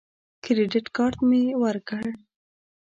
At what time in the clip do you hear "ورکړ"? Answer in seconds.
1.63-2.03